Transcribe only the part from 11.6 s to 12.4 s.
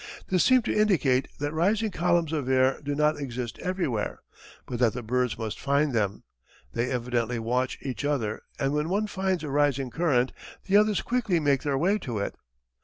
their way to it.